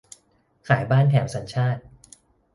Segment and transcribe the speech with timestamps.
[0.67, 1.81] ขายบ้านแถมสัญชาติ